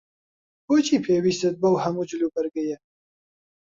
بۆچی 0.67 0.97
پێویستت 1.05 1.55
بەو 1.61 1.75
هەموو 1.83 2.07
جلوبەرگەیە؟ 2.09 2.77